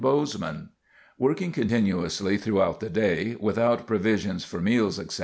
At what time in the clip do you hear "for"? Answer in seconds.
4.43-4.59